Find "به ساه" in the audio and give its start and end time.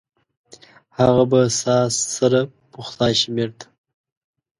1.31-1.87